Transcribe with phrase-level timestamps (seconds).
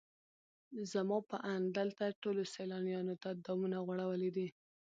[0.91, 4.47] زما په اند دلته ټولو سیلانیانو ته دامونه غوړولي دي.